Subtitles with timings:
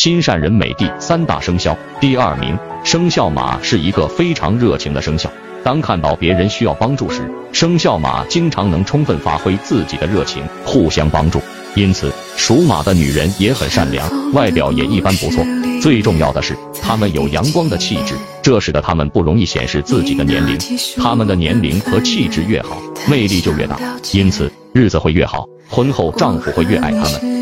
[0.00, 1.76] 心善人美的三大生肖。
[2.00, 5.30] 第二名生肖马是一个非常热情的生肖
[5.62, 7.20] 当看到别人需要帮助时
[7.52, 11.38] 生肖马经常能充分发挥自己的热情互相帮助。
[11.74, 15.44] 因此属马的女人也很善良外表也一般不错。
[15.82, 20.56] 最重要的是她们有阳光的气质这使得她们不容易显示自己的年龄。
[20.96, 23.78] 她们的年龄和气质越好魅力就越大。
[24.14, 27.39] 因此日子会越好婚后丈夫会越爱她们。